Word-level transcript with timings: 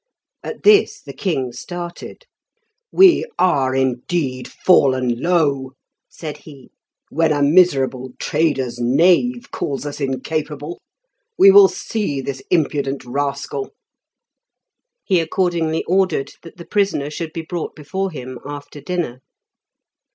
At 0.41 0.63
this 0.63 0.99
the 0.99 1.13
king 1.13 1.51
started. 1.53 2.25
"We 2.91 3.25
are, 3.37 3.75
indeed, 3.75 4.47
fallen 4.47 5.21
low," 5.21 5.73
said 6.09 6.37
he, 6.37 6.71
"when 7.11 7.31
a 7.31 7.43
miserable 7.43 8.13
trader's 8.17 8.79
knave 8.79 9.51
calls 9.51 9.85
us 9.85 10.01
incapable. 10.01 10.81
We 11.37 11.51
will 11.51 11.67
see 11.67 12.19
this 12.19 12.41
impudent 12.49 13.05
rascal." 13.05 13.75
He 15.03 15.19
accordingly 15.19 15.83
ordered 15.83 16.31
that 16.41 16.57
the 16.57 16.65
prisoner 16.65 17.11
should 17.11 17.31
be 17.31 17.43
brought 17.43 17.75
before 17.75 18.09
him 18.09 18.39
after 18.43 18.81
dinner. 18.81 19.21